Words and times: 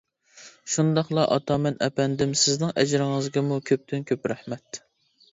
شۇنداقلا 0.75 1.25
ئاتامان 1.33 1.75
ئەپەندىم 1.87 2.33
سىزنىڭ 2.43 2.71
ئەجرىڭىزگىمۇ 2.83 3.59
كۆپتىن 3.71 4.07
كۆپ 4.13 4.27
رەھمەت. 4.33 4.81